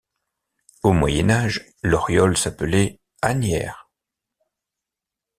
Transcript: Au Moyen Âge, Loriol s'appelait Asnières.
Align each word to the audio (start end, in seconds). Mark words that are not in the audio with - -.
Au 0.81 0.93
Moyen 0.93 1.29
Âge, 1.29 1.63
Loriol 1.83 2.35
s'appelait 2.35 2.99
Asnières. 3.21 3.87